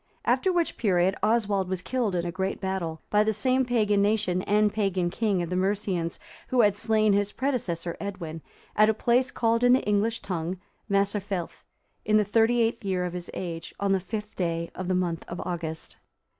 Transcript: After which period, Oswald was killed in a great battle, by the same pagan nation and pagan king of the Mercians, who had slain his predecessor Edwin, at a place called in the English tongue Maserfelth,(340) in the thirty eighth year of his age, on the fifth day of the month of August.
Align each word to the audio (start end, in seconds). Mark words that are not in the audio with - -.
After 0.25 0.51
which 0.51 0.77
period, 0.77 1.15
Oswald 1.21 1.69
was 1.69 1.83
killed 1.83 2.15
in 2.15 2.25
a 2.25 2.31
great 2.31 2.59
battle, 2.59 3.03
by 3.11 3.23
the 3.23 3.33
same 3.33 3.63
pagan 3.65 4.01
nation 4.01 4.41
and 4.41 4.73
pagan 4.73 5.11
king 5.11 5.43
of 5.43 5.51
the 5.51 5.55
Mercians, 5.55 6.17
who 6.47 6.61
had 6.61 6.75
slain 6.75 7.13
his 7.13 7.31
predecessor 7.31 7.95
Edwin, 7.99 8.41
at 8.75 8.89
a 8.89 8.95
place 8.95 9.29
called 9.29 9.63
in 9.63 9.73
the 9.73 9.83
English 9.87 10.21
tongue 10.21 10.59
Maserfelth,(340) 10.89 11.61
in 12.05 12.17
the 12.17 12.23
thirty 12.25 12.61
eighth 12.61 12.83
year 12.83 13.05
of 13.05 13.13
his 13.13 13.29
age, 13.35 13.75
on 13.79 13.91
the 13.91 13.99
fifth 13.99 14.35
day 14.35 14.71
of 14.73 14.87
the 14.87 14.95
month 14.95 15.23
of 15.27 15.39
August. 15.41 15.97